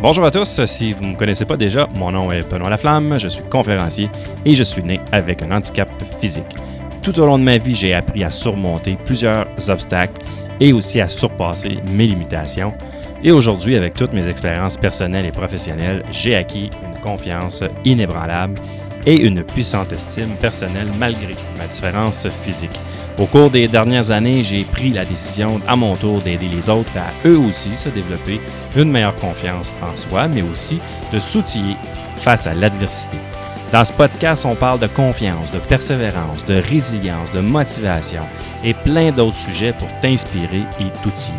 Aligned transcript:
Bonjour 0.00 0.24
à 0.24 0.30
tous, 0.30 0.64
si 0.64 0.92
vous 0.92 1.02
ne 1.02 1.08
me 1.14 1.16
connaissez 1.16 1.44
pas 1.44 1.56
déjà, 1.56 1.88
mon 1.96 2.12
nom 2.12 2.30
est 2.30 2.48
Benoît 2.48 2.70
Laflamme, 2.70 3.18
je 3.18 3.26
suis 3.26 3.42
conférencier 3.42 4.08
et 4.44 4.54
je 4.54 4.62
suis 4.62 4.84
né 4.84 5.00
avec 5.10 5.42
un 5.42 5.50
handicap 5.50 5.88
physique. 6.20 6.54
Tout 7.02 7.18
au 7.18 7.26
long 7.26 7.36
de 7.36 7.42
ma 7.42 7.58
vie, 7.58 7.74
j'ai 7.74 7.94
appris 7.94 8.22
à 8.22 8.30
surmonter 8.30 8.96
plusieurs 9.04 9.48
obstacles 9.68 10.22
et 10.60 10.72
aussi 10.72 11.00
à 11.00 11.08
surpasser 11.08 11.78
mes 11.90 12.06
limitations. 12.06 12.74
Et 13.24 13.32
aujourd'hui, 13.32 13.74
avec 13.74 13.94
toutes 13.94 14.12
mes 14.12 14.28
expériences 14.28 14.76
personnelles 14.76 15.26
et 15.26 15.32
professionnelles, 15.32 16.04
j'ai 16.12 16.36
acquis 16.36 16.70
une 16.86 17.00
confiance 17.00 17.64
inébranlable 17.84 18.54
et 19.06 19.16
une 19.16 19.42
puissante 19.42 19.92
estime 19.92 20.36
personnelle 20.40 20.90
malgré 20.98 21.34
ma 21.56 21.66
différence 21.66 22.26
physique. 22.42 22.78
Au 23.18 23.26
cours 23.26 23.50
des 23.50 23.66
dernières 23.66 24.10
années, 24.10 24.44
j'ai 24.44 24.64
pris 24.64 24.90
la 24.90 25.04
décision 25.04 25.60
à 25.66 25.74
mon 25.74 25.96
tour 25.96 26.20
d'aider 26.20 26.48
les 26.48 26.68
autres 26.68 26.96
à 26.96 27.26
eux 27.26 27.38
aussi 27.38 27.76
se 27.76 27.88
développer 27.88 28.40
une 28.76 28.90
meilleure 28.90 29.16
confiance 29.16 29.74
en 29.82 29.96
soi, 29.96 30.28
mais 30.28 30.42
aussi 30.42 30.78
de 31.12 31.18
s'outiller 31.18 31.76
face 32.18 32.46
à 32.46 32.54
l'adversité. 32.54 33.16
Dans 33.72 33.84
ce 33.84 33.92
podcast, 33.92 34.46
on 34.46 34.54
parle 34.54 34.78
de 34.78 34.86
confiance, 34.86 35.50
de 35.50 35.58
persévérance, 35.58 36.44
de 36.44 36.54
résilience, 36.54 37.30
de 37.32 37.40
motivation 37.40 38.22
et 38.64 38.72
plein 38.72 39.10
d'autres 39.10 39.36
sujets 39.36 39.74
pour 39.78 39.88
t'inspirer 40.00 40.62
et 40.80 40.90
t'outiller. 41.02 41.38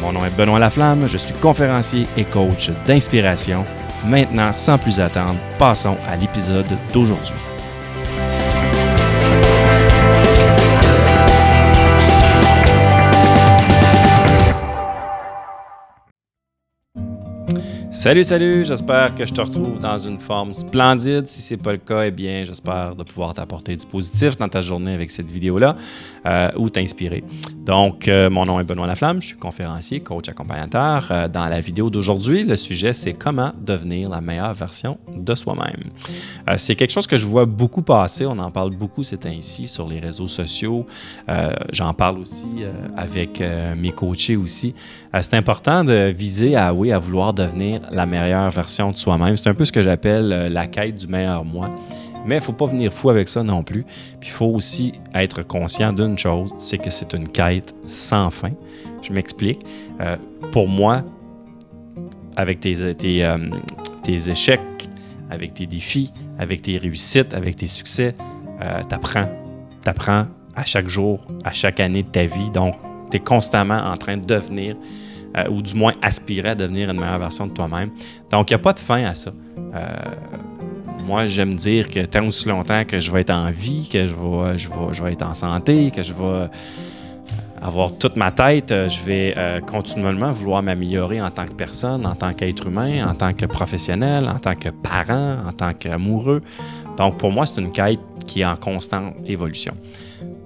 Mon 0.00 0.12
nom 0.12 0.24
est 0.24 0.36
Benoît 0.36 0.58
Laflamme, 0.58 1.06
je 1.06 1.18
suis 1.18 1.34
conférencier 1.34 2.06
et 2.16 2.24
coach 2.24 2.70
d'inspiration. 2.86 3.64
Maintenant, 4.04 4.52
sans 4.52 4.78
plus 4.78 5.00
attendre, 5.00 5.38
passons 5.58 5.96
à 6.08 6.16
l'épisode 6.16 6.66
d'aujourd'hui. 6.92 7.34
Salut, 17.98 18.22
salut, 18.22 18.64
j'espère 18.64 19.12
que 19.12 19.26
je 19.26 19.32
te 19.32 19.40
retrouve 19.40 19.80
dans 19.80 19.98
une 19.98 20.20
forme 20.20 20.52
splendide. 20.52 21.26
Si 21.26 21.42
ce 21.42 21.54
n'est 21.54 21.60
pas 21.60 21.72
le 21.72 21.78
cas, 21.78 22.02
eh 22.02 22.12
bien, 22.12 22.44
j'espère 22.44 22.94
de 22.94 23.02
pouvoir 23.02 23.32
t'apporter 23.32 23.74
du 23.74 23.84
positif 23.84 24.36
dans 24.36 24.48
ta 24.48 24.60
journée 24.60 24.94
avec 24.94 25.10
cette 25.10 25.26
vidéo-là 25.26 25.74
euh, 26.24 26.48
ou 26.58 26.70
t'inspirer. 26.70 27.24
Donc, 27.66 28.06
euh, 28.06 28.30
mon 28.30 28.44
nom 28.44 28.60
est 28.60 28.64
Benoît 28.64 28.86
Laflamme, 28.86 29.20
je 29.20 29.26
suis 29.26 29.36
conférencier, 29.36 29.98
coach 29.98 30.28
accompagnateur. 30.28 31.08
Euh, 31.10 31.26
dans 31.26 31.46
la 31.46 31.60
vidéo 31.60 31.90
d'aujourd'hui, 31.90 32.44
le 32.44 32.54
sujet, 32.54 32.92
c'est 32.92 33.14
comment 33.14 33.52
devenir 33.60 34.08
la 34.10 34.20
meilleure 34.20 34.54
version 34.54 34.98
de 35.16 35.34
soi-même. 35.34 35.82
c'est 36.56 36.76
quelque 36.76 36.92
chose 36.92 37.08
que 37.08 37.16
je 37.16 37.26
vois 37.26 37.46
beaucoup 37.46 37.82
passer, 37.82 38.24
on 38.26 38.38
en 38.38 38.52
parle 38.52 38.70
beaucoup 38.70 39.02
c'est 39.02 39.26
ainsi 39.26 39.66
sur 39.66 39.88
les 39.88 39.98
réseaux 39.98 40.28
sociaux. 40.28 40.86
J'en 41.72 41.92
parle 41.94 42.18
aussi 42.18 42.46
avec 42.96 43.42
mes 43.76 43.90
coachés 43.90 44.36
aussi. 44.36 44.74
C'est 45.20 45.34
important 45.34 45.84
de 45.84 46.12
viser 46.14 46.56
à, 46.56 46.74
oui, 46.74 46.92
à 46.92 46.98
vouloir 46.98 47.32
devenir 47.32 47.80
la 47.90 48.06
meilleure 48.06 48.50
version 48.50 48.90
de 48.90 48.96
soi-même. 48.96 49.36
C'est 49.36 49.48
un 49.48 49.54
peu 49.54 49.64
ce 49.64 49.72
que 49.72 49.82
j'appelle 49.82 50.32
euh, 50.32 50.48
la 50.48 50.66
quête 50.66 50.96
du 50.96 51.06
meilleur 51.06 51.44
moi. 51.44 51.70
Mais 52.26 52.36
il 52.36 52.38
ne 52.38 52.42
faut 52.42 52.52
pas 52.52 52.66
venir 52.66 52.92
fou 52.92 53.08
avec 53.08 53.28
ça 53.28 53.42
non 53.42 53.62
plus. 53.62 53.84
Puis 54.20 54.28
il 54.28 54.32
faut 54.32 54.46
aussi 54.46 54.92
être 55.14 55.42
conscient 55.42 55.92
d'une 55.92 56.18
chose, 56.18 56.52
c'est 56.58 56.78
que 56.78 56.90
c'est 56.90 57.14
une 57.14 57.28
quête 57.28 57.74
sans 57.86 58.30
fin. 58.30 58.50
Je 59.00 59.12
m'explique. 59.12 59.60
Euh, 60.00 60.16
pour 60.52 60.68
moi, 60.68 61.02
avec 62.36 62.60
tes, 62.60 62.94
tes, 62.94 63.24
euh, 63.24 63.38
tes, 64.02 64.30
échecs, 64.30 64.60
avec 65.30 65.54
tes 65.54 65.66
défis, 65.66 66.12
avec 66.38 66.62
tes 66.62 66.76
réussites, 66.76 67.32
avec 67.34 67.56
tes 67.56 67.66
succès, 67.66 68.14
tu 68.60 68.94
apprends. 68.94 69.28
Tu 69.82 69.88
apprends 69.88 70.26
à 70.54 70.64
chaque 70.64 70.88
jour, 70.88 71.24
à 71.44 71.52
chaque 71.52 71.80
année 71.80 72.02
de 72.02 72.08
ta 72.08 72.24
vie. 72.24 72.50
Donc, 72.50 72.74
tu 73.10 73.16
es 73.16 73.20
constamment 73.20 73.78
en 73.78 73.96
train 73.96 74.16
de 74.16 74.24
devenir 74.24 74.76
euh, 75.36 75.48
ou 75.50 75.60
du 75.60 75.74
moins 75.74 75.92
aspirer 76.02 76.50
à 76.50 76.54
devenir 76.54 76.90
une 76.90 76.98
meilleure 76.98 77.18
version 77.18 77.46
de 77.46 77.52
toi-même. 77.52 77.90
Donc, 78.30 78.50
il 78.50 78.54
n'y 78.54 78.60
a 78.60 78.62
pas 78.62 78.72
de 78.72 78.78
fin 78.78 79.04
à 79.04 79.14
ça. 79.14 79.30
Euh, 79.74 79.86
moi, 81.04 81.26
j'aime 81.26 81.54
dire 81.54 81.90
que 81.90 82.04
tant 82.06 82.26
aussi 82.26 82.48
longtemps 82.48 82.84
que 82.86 82.98
je 82.98 83.12
vais 83.12 83.20
être 83.20 83.34
en 83.34 83.50
vie, 83.50 83.88
que 83.92 84.06
je 84.06 84.14
vais, 84.14 84.58
je 84.58 84.68
vais, 84.68 84.74
je 84.92 85.02
vais 85.02 85.12
être 85.12 85.26
en 85.26 85.34
santé, 85.34 85.90
que 85.90 86.02
je 86.02 86.14
vais 86.14 86.48
avoir 87.60 87.96
toute 87.98 88.16
ma 88.16 88.30
tête, 88.30 88.70
je 88.70 89.04
vais 89.04 89.34
euh, 89.36 89.60
continuellement 89.60 90.30
vouloir 90.32 90.62
m'améliorer 90.62 91.20
en 91.20 91.30
tant 91.30 91.44
que 91.44 91.52
personne, 91.52 92.06
en 92.06 92.14
tant 92.14 92.32
qu'être 92.32 92.66
humain, 92.66 93.06
en 93.06 93.14
tant 93.14 93.32
que 93.34 93.46
professionnel, 93.46 94.28
en 94.28 94.38
tant 94.38 94.54
que 94.54 94.70
parent, 94.70 95.38
en 95.46 95.52
tant 95.52 95.74
qu'amoureux. 95.74 96.40
Donc, 96.96 97.18
pour 97.18 97.30
moi, 97.30 97.46
c'est 97.46 97.60
une 97.60 97.70
quête 97.70 98.00
qui 98.26 98.40
est 98.40 98.46
en 98.46 98.56
constante 98.56 99.14
évolution. 99.26 99.74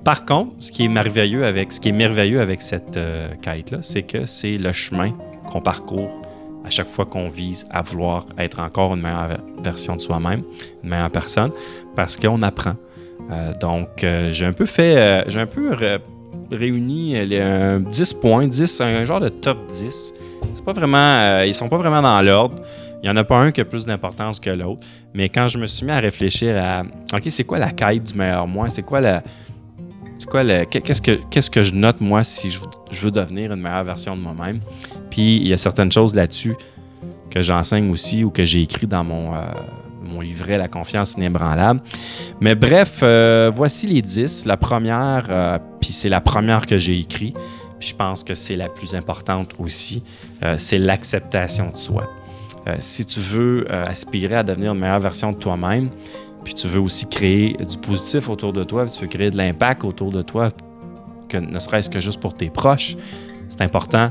Par 0.04 0.24
contre, 0.24 0.52
ce 0.58 0.72
qui 0.72 0.84
est 0.84 0.88
merveilleux 0.88 1.44
avec, 1.44 1.72
ce 1.72 1.80
qui 1.80 1.90
est 1.90 1.92
merveilleux 1.92 2.40
avec 2.40 2.60
cette 2.60 2.96
euh, 2.96 3.28
quête-là, 3.40 3.78
c'est 3.82 4.02
que 4.02 4.26
c'est 4.26 4.58
le 4.58 4.72
chemin 4.72 5.12
qu'on 5.50 5.60
parcourt 5.60 6.10
à 6.64 6.70
chaque 6.70 6.88
fois 6.88 7.06
qu'on 7.06 7.28
vise 7.28 7.66
à 7.70 7.82
vouloir 7.82 8.26
être 8.38 8.60
encore 8.60 8.94
une 8.94 9.02
meilleure 9.02 9.38
version 9.62 9.94
de 9.94 10.00
soi-même, 10.00 10.42
une 10.82 10.90
meilleure 10.90 11.10
personne, 11.10 11.50
parce 11.94 12.16
qu'on 12.16 12.42
apprend. 12.42 12.74
Euh, 13.30 13.52
donc, 13.60 14.02
euh, 14.02 14.32
j'ai 14.32 14.46
un 14.46 14.52
peu 14.52 14.66
fait, 14.66 15.24
j'ai 15.28 15.38
un 15.38 15.46
peu 15.46 15.70
réuni 16.50 17.14
les, 17.24 17.78
10 17.80 18.14
points, 18.14 18.46
10, 18.46 18.80
un, 18.80 19.04
genre 19.04 19.20
de 19.20 19.28
top 19.28 19.66
10. 19.68 20.14
C'est 20.54 20.64
pas 20.64 20.72
vraiment, 20.72 21.42
ils 21.42 21.54
sont 21.54 21.68
pas 21.68 21.78
vraiment 21.78 22.02
dans 22.02 22.20
l'ordre. 22.22 22.56
Il 23.02 23.06
n'y 23.06 23.10
en 23.10 23.16
a 23.16 23.24
pas 23.24 23.38
un 23.38 23.50
qui 23.50 23.60
a 23.60 23.64
plus 23.64 23.86
d'importance 23.86 24.38
que 24.38 24.50
l'autre. 24.50 24.86
Mais 25.12 25.28
quand 25.28 25.48
je 25.48 25.58
me 25.58 25.66
suis 25.66 25.84
mis 25.84 25.90
à 25.90 25.98
réfléchir 25.98 26.56
à, 26.56 26.82
OK, 27.16 27.22
c'est 27.28 27.42
quoi 27.42 27.58
la 27.58 27.70
quête 27.70 28.04
du 28.04 28.16
meilleur 28.16 28.46
moi? 28.46 28.68
C'est 28.68 28.84
quoi 28.84 29.00
la, 29.00 29.22
c'est 30.22 30.28
quoi 30.28 30.44
le, 30.44 30.64
qu'est-ce 30.66 31.02
que, 31.02 31.18
qu'est-ce 31.30 31.50
que 31.50 31.64
je 31.64 31.74
note 31.74 32.00
moi 32.00 32.22
si 32.22 32.48
je, 32.48 32.60
veux 33.04 33.10
devenir 33.10 33.50
une 33.50 33.60
meilleure 33.60 33.82
version 33.82 34.16
de 34.16 34.20
moi-même? 34.22 34.60
Puis 35.10 35.38
il 35.38 35.48
y 35.48 35.52
a 35.52 35.56
certaines 35.56 35.90
choses 35.90 36.14
là-dessus 36.14 36.54
que 37.28 37.42
j'enseigne 37.42 37.90
aussi 37.90 38.22
ou 38.22 38.30
que 38.30 38.44
j'ai 38.44 38.62
écrit 38.62 38.86
dans 38.86 39.02
mon, 39.02 39.34
euh, 39.34 39.40
mon 40.00 40.20
livret 40.20 40.58
La 40.58 40.68
confiance 40.68 41.14
inébranlable. 41.14 41.80
Mais 42.40 42.54
bref, 42.54 43.00
euh, 43.02 43.50
voici 43.52 43.88
les 43.88 44.00
10. 44.00 44.46
La 44.46 44.56
première, 44.56 45.26
euh, 45.28 45.58
puis 45.80 45.92
c'est 45.92 46.08
la 46.08 46.20
première 46.20 46.66
que 46.66 46.78
j'ai 46.78 47.00
écrite, 47.00 47.36
puis 47.80 47.88
je 47.88 47.96
pense 47.96 48.22
que 48.22 48.34
c'est 48.34 48.54
la 48.54 48.68
plus 48.68 48.94
importante 48.94 49.50
aussi, 49.58 50.04
c'est 50.56 50.78
l'acceptation 50.78 51.72
de 51.72 51.76
soi. 51.76 52.08
si 52.78 53.04
tu 53.04 53.18
veux 53.18 53.66
aspirer 53.72 54.36
à 54.36 54.44
devenir 54.44 54.72
une 54.72 54.78
meilleure 54.78 55.00
version 55.00 55.32
de 55.32 55.36
toi-même, 55.36 55.90
puis 56.44 56.54
tu 56.54 56.66
veux 56.68 56.80
aussi 56.80 57.08
créer 57.08 57.56
du 57.58 57.76
positif 57.78 58.28
autour 58.28 58.52
de 58.52 58.64
toi, 58.64 58.84
puis 58.84 58.92
tu 58.92 59.02
veux 59.02 59.08
créer 59.08 59.30
de 59.30 59.36
l'impact 59.36 59.84
autour 59.84 60.10
de 60.10 60.22
toi, 60.22 60.48
que 61.28 61.38
ne 61.38 61.58
serait-ce 61.58 61.88
que 61.88 62.00
juste 62.00 62.20
pour 62.20 62.34
tes 62.34 62.50
proches, 62.50 62.96
c'est 63.48 63.62
important 63.62 64.10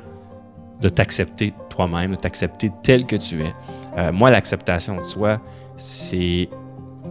de 0.82 0.90
t'accepter 0.90 1.54
toi-même, 1.70 2.12
de 2.12 2.16
t'accepter 2.16 2.72
tel 2.84 3.06
que 3.06 3.16
tu 3.16 3.42
es. 3.42 3.54
Euh, 3.98 4.12
moi, 4.12 4.30
l'acceptation 4.30 4.98
de 4.98 5.04
soi, 5.04 5.40
c'est 5.78 6.50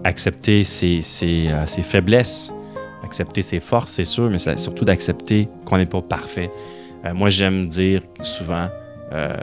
accepter 0.05 0.65
ses, 0.65 1.01
euh, 1.23 1.67
ses, 1.67 1.83
faiblesses, 1.83 2.53
accepter 3.05 3.43
ses 3.43 3.61
forces, 3.61 3.93
c'est 3.93 4.05
sûr, 4.05 4.29
mais 4.31 4.39
c'est 4.39 4.59
surtout 4.59 4.85
d'accepter 4.85 5.49
qu'on 5.65 5.79
n'est 5.79 5.87
pas 5.87 6.03
parfait. 6.03 6.51
Euh, 7.05 7.15
moi, 7.15 7.29
j'aime 7.29 7.69
dire 7.69 8.03
souvent, 8.23 8.69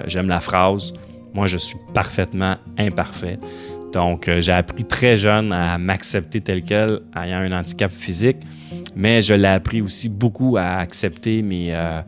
j'aime 0.06 0.30
la 0.30 0.40
phrase, 0.40 0.94
moi, 1.34 1.46
je 1.46 1.58
suis 1.58 1.78
parfaitement 1.94 2.56
imparfait. 2.78 3.38
Donc, 3.98 4.28
euh, 4.28 4.42
j'ai 4.42 4.52
appris 4.52 4.84
très 4.84 5.18
jeune 5.18 5.52
à 5.52 5.80
m'accepter 5.80 6.40
tel 6.40 6.62
quel, 6.62 7.00
ayant 7.20 7.40
un 7.40 7.52
handicap 7.52 7.92
physique, 7.92 8.38
mais 8.96 9.24
je 9.24 9.34
l'ai 9.34 9.48
appris 9.48 9.82
aussi 9.82 10.08
beaucoup 10.08 10.56
à 10.56 10.76
accepter 10.76 11.42
mes. 11.42 11.74
Euh, 11.74 12.02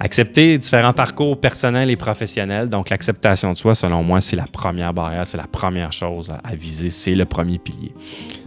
accepter 0.00 0.56
différents 0.56 0.94
parcours 0.94 1.38
personnels 1.38 1.90
et 1.90 1.96
professionnels. 1.96 2.70
Donc, 2.70 2.88
l'acceptation 2.88 3.52
de 3.52 3.58
soi, 3.58 3.74
selon 3.74 4.02
moi, 4.02 4.22
c'est 4.22 4.34
la 4.34 4.46
première 4.46 4.94
barrière, 4.94 5.26
c'est 5.26 5.36
la 5.36 5.46
première 5.46 5.92
chose 5.92 6.32
à, 6.42 6.54
viser, 6.54 6.88
c'est 6.88 7.14
le 7.14 7.26
premier 7.26 7.58
pilier. 7.58 7.92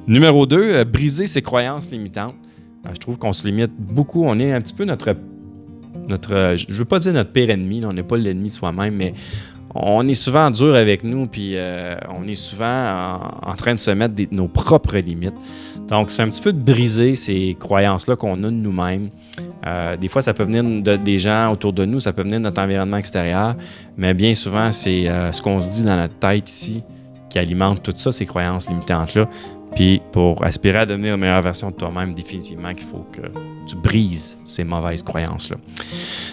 Numéro 0.07 0.47
2, 0.47 0.57
euh, 0.57 0.83
briser 0.83 1.27
ses 1.27 1.43
croyances 1.43 1.91
limitantes. 1.91 2.33
je 2.91 2.97
trouve 2.97 3.19
qu'on 3.19 3.33
se 3.33 3.45
limite 3.45 3.71
beaucoup. 3.77 4.25
On 4.25 4.39
est 4.39 4.51
un 4.51 4.61
petit 4.61 4.73
peu 4.73 4.83
notre. 4.83 5.15
notre 6.07 6.55
je 6.57 6.73
ne 6.73 6.75
veux 6.75 6.85
pas 6.85 6.97
dire 6.97 7.13
notre 7.13 7.31
pire 7.31 7.51
ennemi, 7.51 7.85
on 7.85 7.93
n'est 7.93 8.01
pas 8.01 8.17
l'ennemi 8.17 8.49
de 8.49 8.55
soi-même, 8.55 8.95
mais 8.95 9.13
on 9.81 10.07
est 10.07 10.15
souvent 10.15 10.49
dur 10.51 10.75
avec 10.75 11.03
nous, 11.03 11.27
puis 11.27 11.51
euh, 11.55 11.95
on 12.09 12.27
est 12.27 12.35
souvent 12.35 13.19
en, 13.45 13.53
train 13.55 13.73
de 13.73 13.79
se 13.79 13.91
mettre 13.91 14.15
nos 14.31 14.47
propres 14.47 14.97
limites. 14.97 15.35
Donc, 15.87 16.11
c'est 16.11 16.21
un 16.21 16.29
petit 16.29 16.41
peu 16.41 16.51
de 16.51 16.59
briser 16.59 17.15
ces 17.15 17.55
croyances-là 17.59 18.15
qu'on 18.15 18.43
a 18.43 18.47
de 18.47 18.51
nous-mêmes. 18.51 19.09
Euh, 19.65 19.95
des 19.97 20.07
fois, 20.07 20.21
ça 20.21 20.33
peut 20.33 20.43
venir 20.43 20.63
de, 20.63 20.95
des 20.97 21.17
gens 21.17 21.51
autour 21.51 21.73
de 21.73 21.85
nous, 21.85 21.99
ça 21.99 22.13
peut 22.13 22.23
venir 22.23 22.39
de 22.39 22.43
notre 22.43 22.61
environnement 22.61 22.97
extérieur, 22.97 23.55
mais 23.97 24.13
bien 24.13 24.33
souvent, 24.33 24.71
c'est 24.71 25.07
euh, 25.07 25.31
ce 25.31 25.41
qu'on 25.41 25.59
se 25.59 25.71
dit 25.71 25.83
dans 25.83 25.97
notre 25.97 26.15
tête 26.15 26.49
ici 26.49 26.83
qui 27.29 27.39
alimente 27.39 27.83
tout 27.83 27.93
ça, 27.95 28.11
ces 28.11 28.25
croyances 28.25 28.69
limitantes-là. 28.69 29.27
Puis 29.75 30.01
pour 30.11 30.43
aspirer 30.43 30.79
à 30.79 30.85
devenir 30.85 31.15
une 31.15 31.19
meilleure 31.19 31.41
version 31.41 31.71
de 31.71 31.75
toi-même, 31.75 32.13
définitivement 32.13 32.73
qu'il 32.73 32.87
faut 32.87 33.05
que 33.11 33.21
tu 33.67 33.75
brises 33.75 34.37
ces 34.43 34.63
mauvaises 34.63 35.03
croyances-là. 35.03 35.57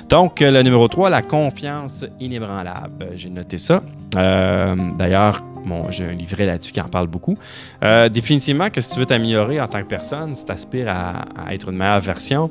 Donc, 0.09 0.41
le 0.41 0.63
numéro 0.63 0.87
3, 0.89 1.11
la 1.11 1.23
confiance 1.23 2.05
inébranlable. 2.21 3.11
J'ai 3.15 3.31
noté 3.31 3.59
ça. 3.59 3.83
Euh, 4.17 4.77
d'ailleurs, 4.99 5.43
j'ai 5.91 6.05
un 6.05 6.13
livret 6.13 6.47
là-dessus 6.47 6.73
qui 6.73 6.81
en 6.81 6.89
parle 6.89 7.07
beaucoup. 7.07 7.37
Euh, 7.83 8.09
définitivement 8.09 8.71
que 8.71 8.81
si 8.81 8.91
tu 8.91 8.99
veux 9.01 9.07
t'améliorer 9.07 9.61
en 9.61 9.69
tant 9.69 9.81
que 9.81 9.89
personne, 9.89 10.35
si 10.35 10.45
tu 10.45 10.53
aspires 10.53 10.89
à, 10.89 11.53
être 11.55 11.71
une 11.71 11.77
meilleure 11.77 12.01
version, 12.01 12.51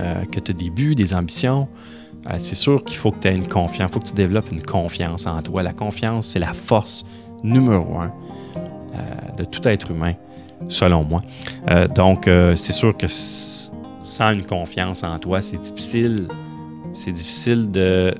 euh, 0.00 0.24
que 0.24 0.40
tu 0.40 0.50
as 0.50 0.54
des 0.54 0.70
buts, 0.70 0.94
des 0.94 1.14
ambitions, 1.14 1.68
euh, 2.26 2.34
c'est 2.38 2.54
sûr 2.54 2.82
qu'il 2.84 2.96
faut 2.96 3.10
que 3.10 3.20
tu 3.20 3.28
aies 3.28 3.36
une 3.36 3.48
confiance, 3.48 3.90
il 3.90 3.92
faut 3.92 4.00
que 4.00 4.06
tu 4.08 4.14
développes 4.14 4.50
une 4.50 4.62
confiance 4.62 5.26
en 5.26 5.42
toi. 5.42 5.62
La 5.62 5.72
confiance, 5.72 6.28
c'est 6.28 6.38
la 6.38 6.52
force 6.52 7.04
numéro 7.42 7.98
un 7.98 8.12
euh, 8.56 9.36
de 9.36 9.44
tout 9.44 9.66
être 9.68 9.90
humain, 9.90 10.14
selon 10.68 11.04
moi. 11.04 11.22
Euh, 11.70 11.86
donc, 11.88 12.24
c'est 12.56 12.72
sûr 12.72 12.96
que 12.96 13.06
sans 14.04 14.32
une 14.32 14.46
confiance 14.46 15.02
en 15.02 15.18
toi, 15.18 15.42
c'est 15.42 15.58
difficile. 15.58 16.28
C'est 16.92 17.12
difficile 17.12 17.70
de 17.72 18.14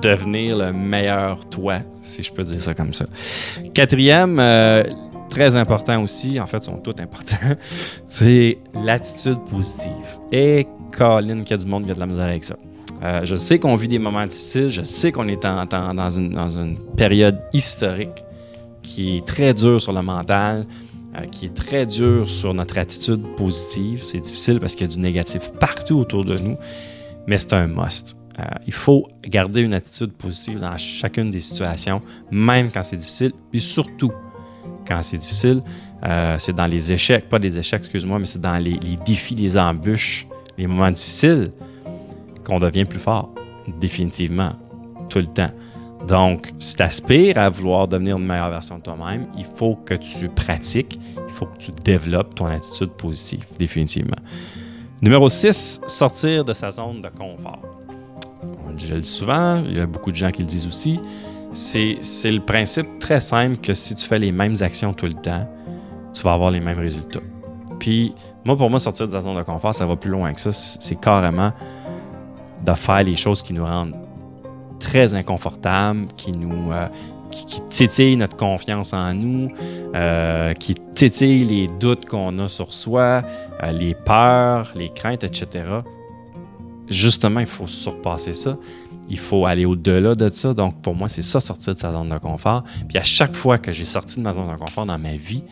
devenir 0.00 0.56
le 0.56 0.72
meilleur 0.72 1.44
toi, 1.48 1.78
si 2.00 2.22
je 2.22 2.32
peux 2.32 2.44
dire 2.44 2.60
ça 2.60 2.74
comme 2.74 2.94
ça. 2.94 3.06
Quatrième, 3.74 4.38
très 5.30 5.56
important 5.56 6.02
aussi, 6.02 6.38
en 6.38 6.46
fait, 6.46 6.62
sont 6.62 6.76
tous 6.76 7.00
importants, 7.00 7.56
c'est 8.08 8.58
l'attitude 8.74 9.38
positive. 9.50 10.18
Et 10.30 10.66
Colin, 10.92 11.40
qu'il 11.42 11.52
y 11.52 11.54
a 11.54 11.56
du 11.56 11.66
monde 11.66 11.86
qui 11.86 11.92
a 11.92 11.94
de 11.94 12.00
la 12.00 12.06
misère 12.06 12.26
avec 12.26 12.44
ça. 12.44 12.56
Euh, 13.02 13.24
je 13.24 13.34
sais 13.34 13.58
qu'on 13.58 13.76
vit 13.76 13.88
des 13.88 13.98
moments 13.98 14.26
difficiles, 14.26 14.68
je 14.68 14.82
sais 14.82 15.10
qu'on 15.10 15.26
est 15.28 15.44
en, 15.46 15.64
dans, 15.64 16.10
une, 16.10 16.30
dans, 16.30 16.50
une, 16.50 16.76
période 16.96 17.40
historique 17.54 18.24
qui 18.82 19.16
est 19.16 19.26
très 19.26 19.54
dure 19.54 19.80
sur 19.80 19.94
le 19.94 20.02
mental, 20.02 20.66
euh, 21.16 21.24
qui 21.24 21.46
est 21.46 21.54
très 21.54 21.86
dure 21.86 22.28
sur 22.28 22.54
notre 22.54 22.78
attitude 22.78 23.22
positive. 23.36 24.02
C'est 24.04 24.20
difficile 24.20 24.60
parce 24.60 24.74
qu'il 24.74 24.86
y 24.86 24.90
a 24.90 24.92
du 24.92 25.00
négatif 25.00 25.50
partout 25.58 25.98
autour 25.98 26.24
de 26.24 26.38
nous, 26.38 26.56
mais 27.26 27.36
c'est 27.36 27.52
un 27.52 27.66
must. 27.66 28.16
Euh, 28.38 28.44
il 28.66 28.72
faut 28.72 29.06
garder 29.22 29.60
une 29.60 29.74
attitude 29.74 30.12
positive 30.12 30.58
dans 30.58 30.76
chacune 30.78 31.28
des 31.28 31.40
situations, 31.40 32.00
même 32.30 32.70
quand 32.70 32.82
c'est 32.82 32.96
difficile, 32.96 33.32
puis 33.50 33.60
surtout 33.60 34.12
quand 34.86 35.02
c'est 35.02 35.18
difficile, 35.18 35.62
c'est 36.38 36.54
dans 36.54 36.66
les 36.66 36.92
échecs, 36.92 37.28
pas 37.28 37.38
des 37.38 37.58
échecs, 37.58 37.80
excuse-moi, 37.80 38.18
mais 38.18 38.24
c'est 38.24 38.40
dans 38.40 38.56
les 38.56 38.78
défis, 39.04 39.34
les 39.34 39.56
embûches, 39.58 40.26
les 40.56 40.66
moments 40.66 40.90
difficiles 40.90 41.52
qu'on 42.44 42.58
devient 42.58 42.84
plus 42.84 42.98
fort, 42.98 43.32
définitivement, 43.80 44.52
tout 45.08 45.18
le 45.18 45.26
temps. 45.26 45.50
Donc, 46.08 46.52
si 46.58 46.76
tu 46.76 46.82
aspires 46.82 47.38
à 47.38 47.48
vouloir 47.50 47.86
devenir 47.86 48.16
une 48.16 48.26
meilleure 48.26 48.50
version 48.50 48.78
de 48.78 48.82
toi-même, 48.82 49.26
il 49.36 49.44
faut 49.44 49.76
que 49.76 49.94
tu 49.94 50.28
pratiques, 50.28 50.98
il 51.16 51.32
faut 51.32 51.46
que 51.46 51.58
tu 51.58 51.70
développes 51.84 52.34
ton 52.34 52.46
attitude 52.46 52.90
positive, 52.90 53.44
définitivement. 53.58 54.18
Numéro 55.02 55.28
6, 55.28 55.82
sortir 55.86 56.44
de 56.44 56.52
sa 56.52 56.70
zone 56.70 57.02
de 57.02 57.08
confort. 57.08 57.60
On 58.66 58.70
le 58.70 58.76
dis 58.76 59.08
souvent, 59.08 59.62
il 59.64 59.78
y 59.78 59.80
a 59.80 59.86
beaucoup 59.86 60.10
de 60.10 60.16
gens 60.16 60.30
qui 60.30 60.40
le 60.42 60.48
disent 60.48 60.66
aussi. 60.66 61.00
C'est 61.52 61.98
le 62.24 62.40
principe 62.40 62.98
très 62.98 63.20
simple 63.20 63.58
que 63.58 63.74
si 63.74 63.94
tu 63.94 64.06
fais 64.06 64.18
les 64.18 64.32
mêmes 64.32 64.56
actions 64.60 64.92
tout 64.92 65.06
le 65.06 65.12
temps, 65.12 65.48
tu 66.12 66.22
vas 66.22 66.32
avoir 66.32 66.50
les 66.50 66.60
mêmes 66.60 66.78
résultats. 66.78 67.20
Puis, 67.78 68.14
moi, 68.44 68.56
pour 68.56 68.68
moi, 68.68 68.78
sortir 68.78 69.06
de 69.06 69.12
sa 69.12 69.20
zone 69.20 69.36
de 69.36 69.42
confort, 69.42 69.74
ça 69.74 69.86
va 69.86 69.96
plus 69.96 70.10
loin 70.10 70.32
que 70.32 70.40
ça. 70.40 70.52
C'est 70.52 71.00
carrément 71.00 71.52
de 72.64 72.74
faire 72.74 73.02
les 73.02 73.16
choses 73.16 73.42
qui 73.42 73.52
nous 73.52 73.64
rendent 73.64 73.94
très 74.80 75.14
inconfortables, 75.14 76.08
qui 76.16 76.32
nous 76.32 76.72
euh, 76.72 76.88
qui, 77.30 77.60
titillent 77.68 78.16
notre 78.16 78.36
confiance 78.36 78.92
en 78.92 79.14
nous, 79.14 79.48
euh, 79.94 80.52
qui 80.54 80.74
titillent 80.74 81.44
les 81.44 81.68
doutes 81.68 82.06
qu'on 82.06 82.36
a 82.38 82.48
sur 82.48 82.72
soi, 82.72 83.22
euh, 83.62 83.70
les 83.70 83.94
peurs, 83.94 84.72
les 84.74 84.88
craintes, 84.88 85.22
etc. 85.22 85.64
Justement, 86.88 87.38
il 87.38 87.46
faut 87.46 87.68
surpasser 87.68 88.32
ça. 88.32 88.56
Il 89.08 89.18
faut 89.18 89.46
aller 89.46 89.64
au-delà 89.64 90.16
de 90.16 90.28
ça. 90.32 90.54
Donc, 90.54 90.82
pour 90.82 90.96
moi, 90.96 91.06
c'est 91.06 91.22
ça, 91.22 91.38
sortir 91.38 91.74
de 91.74 91.78
sa 91.78 91.92
zone 91.92 92.08
de 92.08 92.18
confort. 92.18 92.64
Puis 92.88 92.98
à 92.98 93.04
chaque 93.04 93.36
fois 93.36 93.58
que 93.58 93.70
j'ai 93.70 93.84
sorti 93.84 94.16
de 94.16 94.22
ma 94.22 94.32
zone 94.32 94.50
de 94.50 94.56
confort 94.56 94.86
dans 94.86 94.98
ma 94.98 95.14
vie, 95.14 95.44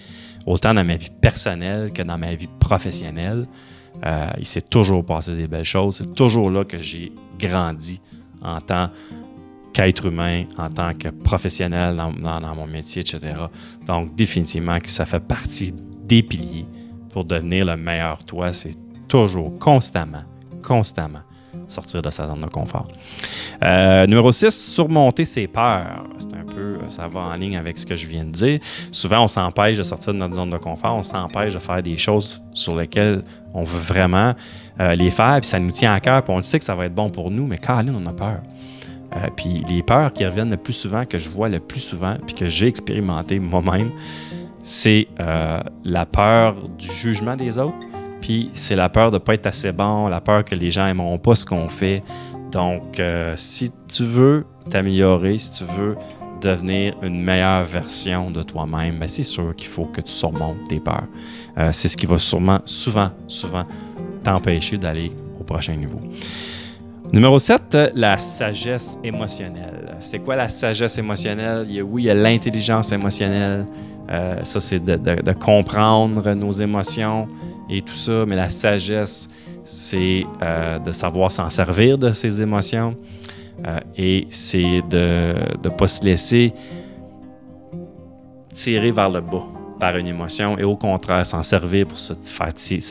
autant 0.46 0.75
dans 0.75 0.84
ma 0.84 0.96
vie 0.96 1.10
personnelle 1.20 1.92
que 1.92 2.02
dans 2.02 2.19
ma 2.19 2.34
vie 2.34 2.48
professionnelle, 2.58 3.46
il 4.38 4.46
s'est 4.46 4.62
toujours 4.62 5.04
passé 5.04 5.34
des 5.34 5.48
belles 5.48 5.64
choses. 5.64 5.96
C'est 5.96 6.14
toujours 6.14 6.50
là 6.50 6.64
que 6.64 6.80
j'ai 6.80 7.12
grandi 7.38 8.00
en 8.43 8.61
tant 8.61 8.90
qu'être 9.73 10.06
humain, 10.06 10.44
en 10.56 10.69
tant 10.69 10.94
que 10.94 11.08
professionnel 11.08 11.96
dans, 11.96 12.55
mon 12.55 12.67
métier, 12.67 13.02
etc. 13.02 13.35
Donc, 13.87 14.14
définitivement 14.14 14.79
que 14.81 14.90
ça 14.90 15.06
fait 15.06 15.20
partie 15.20 15.73
des 16.05 16.23
piliers 16.23 16.67
pour 17.11 17.25
devenir 17.25 17.64
le 17.64 17.76
meilleur 17.76 18.25
toi. 18.25 18.52
C'est 18.52 18.76
toujours, 19.08 19.58
constamment, 19.58 20.25
constamment 20.62 21.20
sortir 21.67 22.02
de 22.02 22.11
sa 22.11 22.26
zone 22.26 22.40
de 22.40 22.46
confort. 22.46 22.88
Euh, 23.62 24.06
numéro 24.06 24.32
6, 24.32 24.50
surmonter 24.50 25.25
ses 25.25 25.46
peurs. 25.46 26.05
Ça 26.90 27.08
va 27.08 27.20
en 27.20 27.35
ligne 27.35 27.56
avec 27.56 27.79
ce 27.79 27.87
que 27.87 27.96
je 27.96 28.06
viens 28.06 28.25
de 28.25 28.31
dire. 28.31 28.61
Souvent, 28.90 29.25
on 29.25 29.29
s'empêche 29.29 29.79
de 29.79 29.82
sortir 29.82 30.12
de 30.12 30.19
notre 30.19 30.35
zone 30.35 30.50
de 30.50 30.58
confort, 30.58 30.96
on 30.96 31.02
s'empêche 31.02 31.55
de 31.55 31.58
faire 31.58 31.82
des 31.82 31.96
choses 31.96 32.43
sur 32.55 32.76
lesquelles 32.76 33.23
on 33.55 33.64
veut 33.64 33.81
vraiment 33.81 34.35
euh, 34.81 34.94
les 34.94 35.11
faire, 35.11 35.38
puis 35.40 35.49
ça 35.49 35.58
nous 35.58 35.70
tient 35.70 35.93
à 35.93 36.00
cœur, 36.00 36.23
puis 36.23 36.32
on 36.32 36.38
le 36.38 36.43
sait 36.43 36.58
que 36.58 36.64
ça 36.64 36.75
va 36.75 36.87
être 36.87 36.94
bon 36.94 37.11
pour 37.11 37.31
nous, 37.31 37.46
mais 37.46 37.58
Caroline, 37.58 37.96
on 37.96 38.06
a 38.06 38.12
peur. 38.12 38.40
Euh, 39.17 39.26
puis 39.37 39.56
les 39.69 39.82
peurs 39.82 40.12
qui 40.12 40.25
reviennent 40.26 40.50
le 40.50 40.56
plus 40.56 40.75
souvent, 40.75 41.05
que 41.05 41.19
je 41.19 41.29
vois 41.29 41.49
le 41.49 41.61
plus 41.61 41.81
souvent, 41.81 42.17
puis 42.26 42.35
que 42.35 42.49
j'ai 42.49 42.67
expérimenté 42.67 43.38
moi-même, 43.38 43.90
c'est 44.61 45.08
la 45.85 46.05
peur 46.05 46.56
du 46.79 46.88
jugement 46.88 47.37
des 47.37 47.58
autres, 47.58 47.87
puis 48.20 48.50
c'est 48.52 48.76
la 48.76 48.88
peur 48.88 49.11
de 49.11 49.17
ne 49.17 49.19
pas 49.19 49.35
être 49.35 49.46
assez 49.46 49.73
bon, 49.73 50.08
la 50.08 50.20
peur 50.20 50.44
que 50.44 50.55
les 50.55 50.70
gens 50.70 50.85
n'aimeront 50.85 51.19
pas 51.19 51.35
ce 51.35 51.46
qu'on 51.46 51.69
fait. 51.69 52.02
Donc, 52.50 52.99
euh, 52.99 53.35
si 53.37 53.70
tu 53.88 54.05
veux 54.05 54.46
t'améliorer, 54.70 55.38
si 55.38 55.50
tu 55.50 55.64
veux 55.64 55.96
devenir 56.40 56.94
une 57.02 57.23
meilleure 57.23 57.64
version 57.64 58.31
de 58.31 58.43
toi-même, 58.43 58.99
ben, 58.99 59.08
c'est 59.08 59.23
sûr 59.23 59.55
qu'il 59.56 59.69
faut 59.69 59.87
que 59.87 60.00
tu 60.00 60.12
surmontes 60.12 60.64
tes 60.69 60.81
peurs. 60.81 61.06
Euh, 61.58 61.70
c'est 61.73 61.88
ce 61.88 61.96
qui 61.96 62.06
va 62.06 62.19
sûrement, 62.19 62.61
souvent, 62.64 63.11
souvent 63.26 63.64
t'empêcher 64.23 64.76
d'aller 64.76 65.12
au 65.40 65.44
prochain 65.44 65.75
niveau. 65.75 66.00
Numéro 67.12 67.38
7, 67.38 67.76
la 67.94 68.19
sagesse 68.19 68.99
émotionnelle. 69.02 69.96
C'est 69.99 70.19
quoi 70.19 70.37
la 70.37 70.49
sagesse 70.49 70.99
émotionnelle? 70.99 71.64
Il 71.69 71.76
y 71.76 71.81
a, 71.81 71.85
oui, 71.85 72.02
il 72.02 72.06
y 72.06 72.11
a 72.11 72.14
l'intelligence 72.14 72.93
émotionnelle. 72.93 73.64
Euh, 74.11 74.40
ça, 74.43 74.61
c'est 74.61 74.82
de, 74.85 75.32
comprendre 75.32 76.32
nos 76.35 76.50
émotions, 76.50 77.26
et 77.70 77.82
tout 77.82 77.94
ça, 77.94 78.25
mais 78.26 78.37
la 78.37 78.49
sagesse, 78.49 79.29
c'est 79.64 80.25
euh, 80.43 80.79
de 80.79 80.93
savoir 80.93 81.32
s'en 81.32 81.50
servir 81.50 81.99
de 81.99 82.11
ses 82.12 82.40
émotions 82.40 82.94
euh, 83.66 83.81
et 83.96 84.26
c'est 84.31 84.82
de 84.88 85.34
ne 85.64 85.69
pas 85.70 85.87
se 85.87 86.05
laisser 86.05 86.52
tirer 88.55 88.90
vers 88.90 89.10
le 89.10 89.20
bas 89.20 89.46
par 89.78 89.96
une 89.96 90.08
émotion 90.08 90.58
et 90.58 90.64
au 90.64 90.76
contraire 90.76 91.25
s'en 91.25 91.43
servir 91.43 91.87
pour 91.87 91.99
se, 91.99 92.14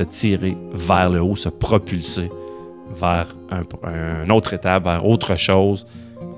tirer 0.03 0.57
vers 0.73 1.09
le 1.09 1.21
haut, 1.21 1.35
se 1.35 1.49
propulser 1.49 2.29
vers 2.95 3.27
un, 3.51 4.29
autre 4.29 4.53
étape, 4.53 4.85
vers 4.85 5.05
autre 5.05 5.35
chose, 5.35 5.85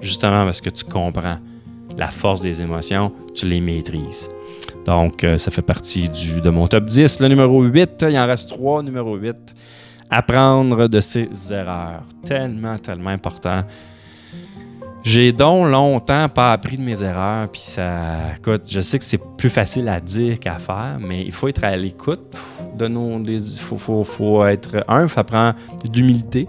justement 0.01 0.45
parce 0.45 0.61
que 0.61 0.69
tu 0.69 0.83
comprends 0.83 1.37
la 1.97 2.07
force 2.07 2.41
des 2.41 2.61
émotions, 2.61 3.11
tu 3.35 3.47
les 3.47 3.61
maîtrises. 3.61 4.29
Donc, 4.85 5.23
euh, 5.23 5.37
ça 5.37 5.51
fait 5.51 5.61
partie 5.61 6.09
du, 6.09 6.41
de 6.41 6.49
mon 6.49 6.67
top 6.67 6.85
10. 6.85 7.19
Le 7.19 7.27
numéro 7.27 7.61
8, 7.61 8.05
il 8.09 8.17
en 8.17 8.25
reste 8.25 8.49
trois. 8.49 8.81
Numéro 8.81 9.15
8, 9.15 9.35
apprendre 10.09 10.87
de 10.87 10.99
ses 10.99 11.29
erreurs. 11.51 12.03
Tellement, 12.25 12.77
tellement 12.77 13.09
important. 13.09 13.63
J'ai 15.03 15.31
donc 15.31 15.67
longtemps 15.67 16.27
pas 16.27 16.51
appris 16.51 16.77
de 16.77 16.81
mes 16.81 17.03
erreurs, 17.03 17.49
puis 17.49 17.61
ça. 17.63 18.35
Écoute, 18.37 18.63
je 18.69 18.81
sais 18.81 18.99
que 18.99 19.05
c'est 19.05 19.21
plus 19.37 19.49
facile 19.49 19.87
à 19.87 19.99
dire 19.99 20.39
qu'à 20.39 20.55
faire, 20.55 20.97
mais 20.99 21.23
il 21.23 21.31
faut 21.31 21.47
être 21.47 21.63
à 21.63 21.75
l'écoute 21.75 22.35
de 22.77 22.87
nos. 22.87 23.19
Il 23.19 23.41
faut, 23.41 24.45
être. 24.45 24.83
Un, 24.87 25.07
ça 25.07 25.23
prend 25.23 25.53
d'humilité, 25.85 26.47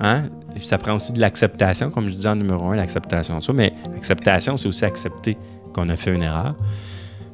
hein? 0.00 0.24
ça 0.60 0.78
prend 0.78 0.94
aussi 0.94 1.12
de 1.12 1.20
l'acceptation, 1.20 1.90
comme 1.90 2.08
je 2.08 2.14
disais 2.14 2.28
en 2.28 2.36
numéro 2.36 2.66
un, 2.66 2.76
l'acceptation 2.76 3.38
de 3.38 3.42
ça, 3.42 3.52
mais 3.52 3.72
l'acceptation, 3.92 4.56
c'est 4.56 4.68
aussi 4.68 4.84
accepter 4.84 5.36
qu'on 5.72 5.88
a 5.88 5.96
fait 5.96 6.14
une 6.14 6.22
erreur. 6.22 6.54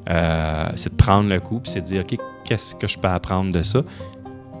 Euh, 0.09 0.69
c'est 0.75 0.91
de 0.91 0.95
prendre 0.95 1.29
le 1.29 1.39
coup, 1.39 1.59
puis 1.59 1.71
c'est 1.71 1.81
de 1.81 1.85
dire, 1.85 2.01
OK, 2.01 2.17
qu'est-ce 2.43 2.75
que 2.75 2.87
je 2.87 2.97
peux 2.97 3.07
apprendre 3.07 3.51
de 3.51 3.61
ça, 3.61 3.81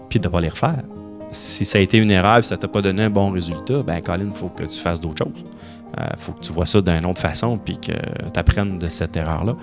puis 0.09 0.19
de 0.19 0.27
ne 0.27 0.31
pas 0.31 0.41
les 0.41 0.49
refaire. 0.49 0.83
Si 1.31 1.65
ça 1.65 1.79
a 1.79 1.81
été 1.81 1.97
une 1.97 2.11
erreur 2.11 2.37
et 2.37 2.43
ça 2.43 2.57
t'a 2.57 2.67
pas 2.67 2.81
donné 2.81 3.03
un 3.03 3.09
bon 3.09 3.31
résultat, 3.31 3.81
ben 3.81 4.01
Colin, 4.01 4.27
il 4.27 4.33
faut 4.33 4.49
que 4.49 4.63
tu 4.63 4.79
fasses 4.79 5.01
d'autres 5.01 5.25
choses. 5.25 5.43
Euh, 5.99 6.07
faut 6.17 6.31
que 6.31 6.39
tu 6.41 6.51
vois 6.51 6.65
ça 6.65 6.81
d'une 6.81 7.05
autre 7.05 7.21
façon, 7.21 7.57
puis 7.57 7.77
que 7.77 7.91
tu 7.91 8.39
apprennes 8.39 8.77
de 8.77 8.89
cette 8.89 9.15
erreur-là. 9.15 9.55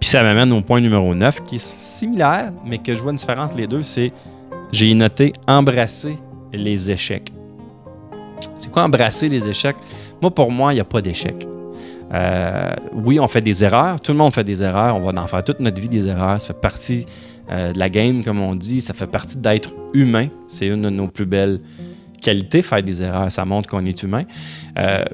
Puis 0.00 0.08
ça 0.08 0.22
m'amène 0.22 0.52
au 0.52 0.60
point 0.60 0.80
numéro 0.80 1.14
9, 1.14 1.44
qui 1.44 1.56
est 1.56 1.64
similaire, 1.64 2.52
mais 2.64 2.78
que 2.78 2.94
je 2.94 3.02
vois 3.02 3.12
une 3.12 3.18
différence 3.18 3.54
les 3.54 3.66
deux, 3.66 3.82
c'est 3.82 4.12
j'ai 4.72 4.92
noté 4.94 5.32
embrasser 5.46 6.18
les 6.52 6.90
échecs. 6.90 7.32
C'est 8.58 8.70
quoi 8.70 8.84
embrasser 8.84 9.28
les 9.28 9.48
échecs? 9.48 9.76
Moi, 10.20 10.32
pour 10.32 10.50
moi, 10.50 10.72
il 10.72 10.76
n'y 10.76 10.80
a 10.80 10.84
pas 10.84 11.00
d'échec. 11.00 11.46
Euh, 12.12 12.74
oui, 12.92 13.20
on 13.20 13.28
fait 13.28 13.40
des 13.40 13.62
erreurs. 13.64 14.00
Tout 14.00 14.12
le 14.12 14.18
monde 14.18 14.32
fait 14.32 14.44
des 14.44 14.62
erreurs. 14.62 14.96
On 14.96 15.00
va 15.00 15.20
en 15.20 15.26
faire 15.26 15.44
toute 15.44 15.60
notre 15.60 15.80
vie 15.80 15.88
des 15.88 16.08
erreurs. 16.08 16.40
Ça 16.40 16.48
fait 16.48 16.60
partie 16.60 17.06
euh, 17.50 17.72
de 17.72 17.78
la 17.78 17.88
game, 17.88 18.24
comme 18.24 18.40
on 18.40 18.54
dit. 18.54 18.80
Ça 18.80 18.94
fait 18.94 19.06
partie 19.06 19.36
d'être 19.36 19.74
humain. 19.94 20.28
C'est 20.46 20.66
une 20.66 20.82
de 20.82 20.90
nos 20.90 21.08
plus 21.08 21.26
belles 21.26 21.60
qualités, 22.22 22.62
faire 22.62 22.82
des 22.82 23.02
erreurs. 23.02 23.30
Ça 23.30 23.44
montre 23.44 23.68
qu'on 23.68 23.84
est 23.84 24.02
humain. 24.02 24.24
Euh, 24.78 25.04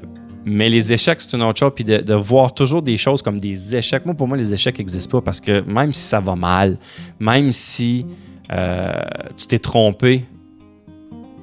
mais 0.45 0.69
les 0.69 0.93
échecs, 0.93 1.21
c'est 1.21 1.35
une 1.35 1.43
autre 1.43 1.59
chose. 1.59 1.71
Puis 1.75 1.83
de, 1.83 2.13
voir 2.13 2.53
toujours 2.53 2.81
des 2.81 2.97
choses 2.97 3.21
comme 3.21 3.39
des 3.39 3.75
échecs. 3.75 4.05
Moi, 4.05 4.13
pour 4.13 4.27
moi, 4.27 4.37
les 4.37 4.53
échecs 4.53 4.77
n'existent 4.77 5.19
pas 5.19 5.21
parce 5.21 5.39
que 5.39 5.61
même 5.61 5.91
si 5.91 6.03
ça 6.03 6.19
va 6.19 6.35
mal, 6.35 6.77
même 7.19 7.51
si 7.51 8.05
tu 9.37 9.47
t'es 9.47 9.57
trompé 9.57 10.23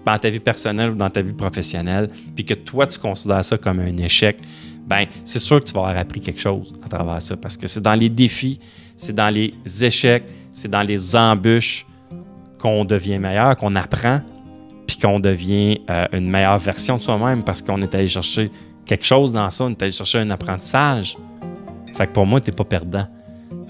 dans 0.07 0.19
ta 0.19 0.31
vie 0.31 0.41
personnelle 0.41 0.91
ou 0.91 0.95
dans 0.95 1.11
ta 1.11 1.23
vie 1.23 1.33
professionnelle, 1.33 2.09
puis 2.35 2.45
que 2.45 2.55
toi, 2.55 2.87
tu 2.87 2.99
considères 2.99 3.45
ça 3.45 3.57
comme 3.57 3.81
un 3.81 3.97
échec, 3.99 4.39
ben 4.87 5.07
c'est 5.25 5.39
sûr 5.39 5.61
que 5.61 5.65
tu 5.65 5.73
vas 5.73 5.81
avoir 5.81 5.97
appris 5.99 6.21
quelque 6.21 6.41
chose 6.41 6.73
à 6.85 6.89
travers 6.89 7.23
ça. 7.23 7.37
Parce 7.37 7.57
que 7.57 7.67
c'est 7.67 7.81
dans 7.81 7.95
les 7.95 8.09
défis, 8.09 8.59
c'est 8.97 9.15
dans 9.15 9.31
les 9.31 9.55
échecs, 9.83 10.25
c'est 10.53 10.71
dans 10.71 10.83
les 10.83 11.17
embûches 11.17 11.87
qu'on 12.59 12.85
devient 12.85 13.19
meilleur, 13.19 13.57
qu'on 13.57 13.75
apprend, 13.77 14.21
puis 14.87 14.97
qu'on 14.99 15.21
devient 15.21 15.81
euh, 15.91 16.07
une 16.13 16.29
meilleure 16.29 16.59
version 16.59 16.97
de 16.97 17.03
soi-même 17.03 17.43
parce 17.43 17.63
qu'on 17.63 17.81
est 17.81 17.95
allé 17.95 18.09
chercher 18.09 18.51
quelque 18.85 19.05
chose 19.05 19.33
dans 19.33 19.51
ça, 19.51 19.65
on 19.65 19.71
est 19.71 19.83
allé 19.83 19.93
chercher 19.93 20.19
un 20.19 20.31
apprentissage. 20.31 21.17
Fait 21.95 22.07
que 22.07 22.13
pour 22.13 22.27
moi, 22.27 22.41
tu 22.41 22.51
n'es 22.51 22.57
pas 22.57 22.65
perdant. 22.65 23.07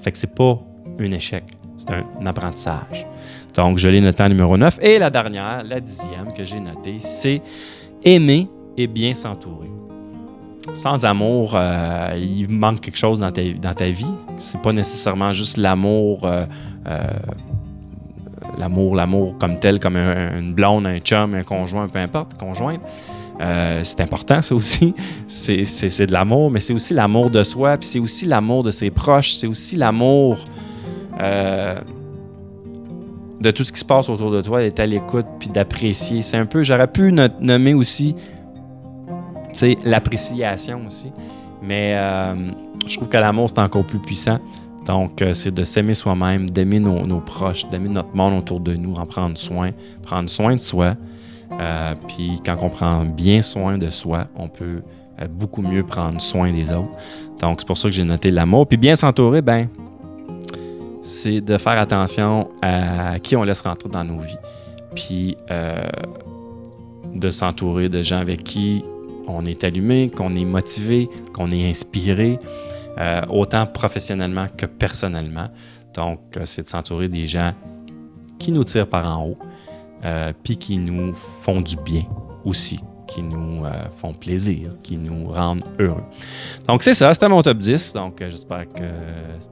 Fait 0.03 0.13
que 0.13 0.19
c'est 0.19 0.35
pas 0.35 0.59
un 0.99 1.13
échec, 1.13 1.45
c'est 1.77 1.91
un 1.91 2.27
apprentissage. 2.27 3.07
Donc, 3.55 3.79
je 3.79 3.89
l'ai 3.89 4.01
noté 4.01 4.23
en 4.23 4.29
numéro 4.29 4.57
9. 4.57 4.79
Et 4.81 4.99
la 4.99 5.11
dernière, 5.11 5.63
la 5.65 5.81
dixième 5.81 6.33
que 6.35 6.45
j'ai 6.45 6.61
notée, 6.61 6.97
c'est 6.99 7.43
aimer 8.05 8.49
et 8.77 8.87
bien 8.87 9.15
s'entourer. 9.15 9.71
Sans 10.75 11.05
amour, 11.05 11.53
euh, 11.55 12.15
il 12.17 12.49
manque 12.49 12.81
quelque 12.81 12.97
chose 12.97 13.21
dans 13.21 13.33
ta, 13.33 13.43
dans 13.43 13.75
ta 13.75 13.87
vie. 13.87 14.13
C'est 14.39 14.63
pas 14.63 14.73
nécessairement 14.73 15.33
juste 15.33 15.57
l'amour, 15.57 16.25
euh, 16.25 16.47
euh, 16.87 17.01
l'amour, 18.59 18.95
l'amour 18.95 19.37
comme 19.39 19.59
tel, 19.59 19.81
comme 19.81 19.97
une 19.97 20.55
blonde, 20.55 20.87
un 20.87 20.99
chum, 20.99 21.35
un 21.35 21.43
conjoint, 21.43 21.89
peu 21.89 21.99
importe, 21.99 22.39
conjointe. 22.39 22.81
C'est 23.39 24.01
important, 24.01 24.41
ça 24.43 24.55
aussi. 24.55 24.95
C'est 25.27 26.07
de 26.07 26.13
l'amour, 26.13 26.51
mais 26.51 26.61
c'est 26.61 26.75
aussi 26.75 26.95
l'amour 26.95 27.31
de 27.31 27.43
soi, 27.43 27.77
puis 27.77 27.89
c'est 27.89 27.99
aussi 27.99 28.27
l'amour 28.27 28.63
de 28.63 28.71
ses 28.71 28.91
proches, 28.91 29.35
c'est 29.35 29.47
aussi 29.47 29.77
l'amour 29.77 30.39
de 33.43 33.51
tout 33.51 33.65
ce 33.65 33.73
qui 33.73 33.81
se 33.81 33.85
passe 33.85 34.09
autour 34.09 34.31
de 34.31 34.41
toi, 34.41 34.61
d'être 34.61 34.81
à 34.81 34.87
l'écoute 34.87 35.27
puis 35.39 35.49
d'apprécier. 35.49 36.23
C'est 36.23 36.37
un 36.39 36.47
peu, 36.47 36.63
j'aurais 36.63 36.87
pu 36.87 37.13
nommer 37.13 37.75
aussi, 37.75 38.15
l'appréciation 39.85 40.87
aussi. 40.87 41.13
Mais 41.63 41.95
euh, 41.97 42.51
je 42.87 42.97
trouve 42.97 43.09
que 43.09 43.17
l'amour, 43.17 43.49
c'est 43.51 43.61
encore 43.61 43.85
plus 43.85 43.99
puissant. 43.99 44.39
Donc, 44.87 45.23
euh, 45.23 45.33
c'est 45.33 45.53
de 45.53 45.63
s'aimer 45.63 45.95
soi-même, 45.95 46.49
d'aimer 46.49 46.81
nos, 46.81 47.21
proches, 47.21 47.69
d'aimer 47.71 47.89
notre 47.89 48.15
monde 48.17 48.35
autour 48.35 48.61
de 48.61 48.75
nous, 48.75 48.95
en 48.95 49.07
prendre 49.07 49.37
soin, 49.37 49.71
prendre 50.03 50.29
soin 50.29 50.55
de 50.55 50.61
soi. 50.61 50.95
Euh, 51.61 51.95
puis 52.09 52.41
quand 52.45 52.57
on 52.61 52.71
prend 52.71 53.05
bien 53.05 53.43
soin 53.43 53.79
de 53.79 53.91
soi, 53.91 54.27
on 54.37 54.49
peut 54.49 54.83
beaucoup 55.31 55.63
mieux 55.63 55.85
prendre 55.85 56.21
soin 56.21 56.53
des 56.53 56.73
autres. 56.73 56.91
Donc, 57.41 57.61
c'est 57.61 57.67
pour 57.67 57.77
ça 57.77 57.89
que 57.89 57.95
j'ai 57.95 58.05
noté 58.05 58.31
l'amour. 58.31 58.67
Puis 58.67 58.77
bien 58.77 58.97
s'entourer, 58.97 59.41
ben, 59.41 59.69
c'est 61.03 61.41
de 61.41 61.59
faire 61.59 61.79
attention 61.79 62.49
à 62.63 63.19
qui 63.19 63.37
on 63.37 63.43
laisse 63.43 63.61
rentrer 63.63 63.89
dans 63.89 64.05
nos 64.05 64.21
vies. 64.21 64.39
Puis 64.95 65.37
euh, 65.51 65.83
de 67.15 67.29
s'entourer 67.29 67.89
de 67.89 68.03
gens 68.03 68.19
avec 68.19 68.45
qui 68.45 68.85
on 69.27 69.45
est 69.45 69.65
allumé, 69.65 70.11
qu'on 70.11 70.35
est 70.37 70.45
motivé, 70.45 71.09
qu'on 71.33 71.51
est 71.51 71.69
inspiré, 71.69 72.39
euh, 72.99 73.23
autant 73.29 73.67
professionnellement 73.67 74.47
que 74.57 74.67
personnellement. 74.67 75.49
Donc, 75.95 76.21
euh, 76.37 76.43
c'est 76.45 76.63
de 76.63 76.69
s'entourer 76.69 77.09
des 77.09 77.27
gens 77.27 77.53
qui 78.39 78.53
nous 78.53 78.65
tirent 78.65 78.89
par 78.89 79.07
en 79.07 79.27
haut, 79.27 79.39
puis 80.43 80.57
qui 80.57 80.77
nous 80.79 81.15
font 81.15 81.61
du 81.61 81.77
bien 81.77 82.03
aussi 82.45 82.81
qui 83.13 83.23
nous 83.23 83.65
euh, 83.65 83.71
font 83.97 84.15
plaisir, 84.15 84.71
qui 84.83 84.97
nous 84.97 85.29
rendent 85.29 85.65
heureux. 85.79 86.05
Donc, 86.67 86.83
c'est 86.83 86.95
ça, 86.95 87.13
c'était 87.13 87.29
mon 87.29 87.43
top 87.43 87.59
10. 87.59 87.93
Donc, 87.93 88.21
euh, 88.21 88.31
j'espère 88.31 88.67
que 88.73 88.83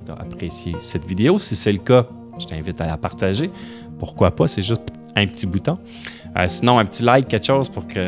tu 0.05 0.11
as 0.11 0.15
apprécié 0.15 0.75
cette 0.81 1.05
vidéo. 1.05 1.39
Si 1.39 1.55
c'est 1.55 1.73
le 1.73 1.79
cas, 1.79 2.07
je 2.39 2.47
t'invite 2.47 2.81
à 2.81 2.87
la 2.87 2.97
partager. 2.97 3.51
Pourquoi 3.99 4.31
pas? 4.31 4.47
C'est 4.47 4.63
juste 4.63 4.83
un 5.17 5.27
petit 5.27 5.47
bouton. 5.47 5.79
Euh, 6.37 6.45
sinon, 6.47 6.79
un 6.79 6.85
petit 6.85 7.03
like, 7.03 7.27
quelque 7.27 7.47
chose 7.47 7.69
pour 7.69 7.89
que, 7.89 7.99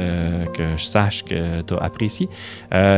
je 0.77 0.85
sache 0.85 1.25
que 1.25 1.61
tu 1.63 1.75
as 1.75 1.79
apprécié. 1.79 2.29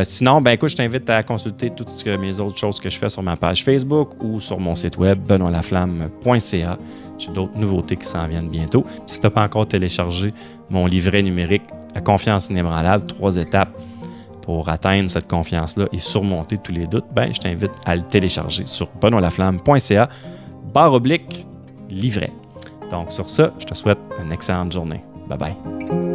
sinon, 0.03 0.41
ben 0.41 0.53
écoute, 0.53 0.69
je 0.69 0.77
t'invite 0.77 1.09
à 1.09 1.23
consulter 1.23 1.71
toutes 1.71 2.05
mes 2.07 2.41
autres 2.41 2.59
choses 2.59 2.79
que 2.79 2.91
je 2.91 2.99
fais 2.99 3.09
sur 3.09 3.23
ma 3.23 3.37
page 3.37 3.65
Facebook 3.65 4.23
ou 4.23 4.41
sur 4.41 4.61
mon 4.61 4.75
site 4.75 4.99
web 4.99 5.19
benoîtlaflamme.ca. 5.27 6.79
J'ai 7.19 7.31
d'autres 7.31 7.59
nouveautés 7.59 7.97
qui 7.97 8.07
s'en 8.07 8.27
viennent 8.27 8.49
bientôt. 8.49 8.85
si 9.07 9.21
tu 9.21 9.27
n'as 9.27 9.31
pas 9.31 9.45
encore 9.45 9.67
téléchargé 9.67 10.33
mon 10.69 10.87
livret 10.87 11.23
numérique 11.23 11.63
La 11.95 12.01
confiance 12.01 12.51
inébranlable, 12.51 13.07
trois 13.07 13.37
étapes 13.37 13.81
pour 14.43 14.69
atteindre 14.69 15.09
cette 15.09 15.29
confiance-là 15.29 15.87
et 15.93 15.99
surmonter 15.99 16.59
tous 16.59 16.73
les 16.73 16.87
doutes, 16.87 17.07
ben, 17.15 17.33
je 17.33 17.41
t'invite 17.41 17.73
à 17.87 17.97
le 17.97 18.03
télécharger 18.03 18.67
sur 18.67 18.91
benoîtlaflamme.ca 19.01 20.09
barre 20.73 20.93
oblique 20.93 21.47
livret. 21.89 22.33
Donc 22.91 23.13
sur 23.13 23.29
ça, 23.29 23.53
je 23.59 23.65
te 23.65 23.75
souhaite 23.75 23.99
une 24.23 24.33
excellente 24.33 24.73
journée. 24.73 25.03
Bye 25.29 25.39
bye. 25.39 26.14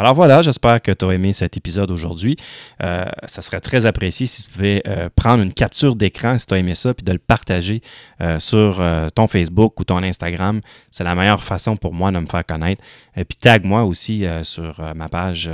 Alors 0.00 0.14
voilà, 0.14 0.42
j'espère 0.42 0.80
que 0.80 0.92
tu 0.92 1.04
as 1.04 1.10
aimé 1.10 1.32
cet 1.32 1.56
épisode 1.56 1.90
aujourd'hui. 1.90 2.36
Euh, 2.84 3.04
ça 3.26 3.42
serait 3.42 3.58
très 3.58 3.84
apprécié 3.84 4.26
si 4.26 4.44
tu 4.44 4.50
pouvais 4.50 4.80
euh, 4.86 5.08
prendre 5.12 5.42
une 5.42 5.52
capture 5.52 5.96
d'écran 5.96 6.38
si 6.38 6.46
tu 6.46 6.54
as 6.54 6.58
aimé 6.58 6.76
ça, 6.76 6.94
puis 6.94 7.02
de 7.02 7.10
le 7.10 7.18
partager 7.18 7.82
euh, 8.20 8.38
sur 8.38 8.80
ton 9.16 9.26
Facebook 9.26 9.80
ou 9.80 9.84
ton 9.84 10.00
Instagram. 10.04 10.60
C'est 10.92 11.02
la 11.02 11.16
meilleure 11.16 11.42
façon 11.42 11.76
pour 11.76 11.94
moi 11.94 12.12
de 12.12 12.20
me 12.20 12.26
faire 12.26 12.46
connaître. 12.46 12.80
Et 13.16 13.24
puis 13.24 13.36
tag 13.36 13.64
moi 13.64 13.82
aussi 13.82 14.24
sur 14.44 14.80
ma 14.94 15.08
page 15.08 15.50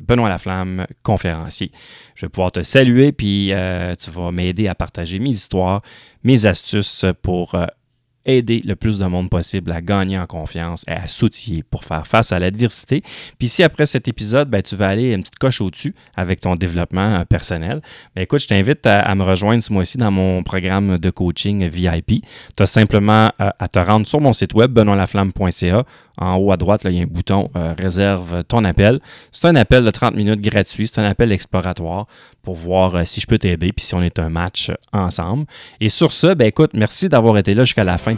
Benoît 0.00 0.28
Laflamme, 0.28 0.86
conférencier. 1.02 1.72
Je 2.14 2.26
vais 2.26 2.30
pouvoir 2.30 2.52
te 2.52 2.62
saluer, 2.62 3.10
puis 3.10 3.52
tu 3.98 4.10
vas 4.12 4.30
m'aider 4.30 4.68
à 4.68 4.76
partager 4.76 5.18
mes 5.18 5.30
histoires, 5.30 5.82
mes 6.22 6.46
astuces 6.46 7.04
pour 7.22 7.56
aider 8.26 8.62
le 8.64 8.76
plus 8.76 8.98
de 8.98 9.04
monde 9.06 9.30
possible 9.30 9.72
à 9.72 9.80
gagner 9.80 10.18
en 10.18 10.26
confiance 10.26 10.84
et 10.88 10.92
à 10.92 11.06
s'outiller 11.06 11.62
pour 11.62 11.84
faire 11.84 12.06
face 12.06 12.32
à 12.32 12.38
l'adversité. 12.38 13.02
Puis 13.38 13.48
si 13.48 13.62
après 13.62 13.86
cet 13.86 14.08
épisode, 14.08 14.48
ben, 14.48 14.62
tu 14.62 14.76
vas 14.76 14.88
aller 14.88 15.12
une 15.12 15.22
petite 15.22 15.38
coche 15.38 15.60
au-dessus 15.60 15.94
avec 16.16 16.40
ton 16.40 16.56
développement 16.56 17.16
euh, 17.16 17.24
personnel, 17.24 17.82
ben, 18.14 18.22
écoute, 18.22 18.40
je 18.40 18.48
t'invite 18.48 18.86
à, 18.86 19.14
me 19.14 19.22
rejoindre 19.22 19.62
ce 19.62 19.72
mois-ci 19.72 19.98
dans 19.98 20.10
mon 20.10 20.42
programme 20.42 20.98
de 20.98 21.10
coaching 21.10 21.68
VIP. 21.68 22.24
Tu 22.56 22.62
as 22.62 22.66
simplement 22.66 23.30
euh, 23.40 23.50
à 23.58 23.68
te 23.68 23.78
rendre 23.78 24.06
sur 24.06 24.20
mon 24.20 24.32
site 24.32 24.54
web 24.54 24.72
benoîtlaflamme.ca. 24.72 25.84
En 26.16 26.36
haut 26.36 26.52
à 26.52 26.56
droite, 26.56 26.82
il 26.84 26.92
y 26.92 27.00
a 27.00 27.02
un 27.02 27.06
bouton 27.06 27.50
euh, 27.56 27.74
Réserve 27.76 28.44
ton 28.44 28.64
appel. 28.64 29.00
C'est 29.32 29.46
un 29.46 29.56
appel 29.56 29.84
de 29.84 29.90
30 29.90 30.14
minutes 30.14 30.40
gratuit. 30.40 30.86
C'est 30.86 31.00
un 31.00 31.04
appel 31.04 31.32
exploratoire 31.32 32.06
pour 32.42 32.54
voir 32.54 33.06
si 33.06 33.20
je 33.20 33.26
peux 33.26 33.38
t'aider 33.38 33.72
puis 33.72 33.84
si 33.84 33.94
on 33.94 34.02
est 34.02 34.18
un 34.18 34.28
match 34.28 34.70
ensemble. 34.92 35.46
Et 35.80 35.88
sur 35.88 36.12
ce, 36.12 36.34
ben 36.34 36.46
écoute, 36.46 36.70
merci 36.74 37.08
d'avoir 37.08 37.36
été 37.38 37.54
là 37.54 37.64
jusqu'à 37.64 37.84
la 37.84 37.98
fin 37.98 38.13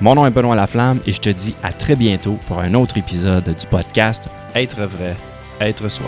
Mon 0.00 0.14
nom 0.14 0.26
est 0.26 0.30
Benoît 0.30 0.56
Laflamme 0.56 1.00
et 1.06 1.12
je 1.12 1.20
te 1.20 1.30
dis 1.30 1.54
à 1.62 1.72
très 1.72 1.96
bientôt 1.96 2.38
pour 2.46 2.58
un 2.58 2.74
autre 2.74 2.98
épisode 2.98 3.44
du 3.44 3.66
podcast 3.66 4.28
Être 4.54 4.82
vrai, 4.82 5.16
être 5.60 5.88
soi. 5.88 6.06